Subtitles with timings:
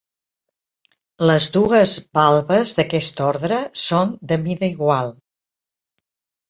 [1.31, 5.19] Les dues valves d'aquest ordre són de mida igual.